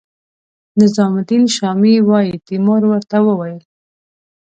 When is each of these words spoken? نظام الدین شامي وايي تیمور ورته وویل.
نظام 0.81 1.13
الدین 1.19 1.43
شامي 1.55 1.93
وايي 2.07 2.35
تیمور 2.47 2.81
ورته 2.91 3.17
وویل. 3.23 3.59